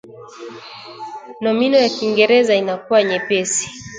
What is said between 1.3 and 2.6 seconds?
Nomino ya kingereza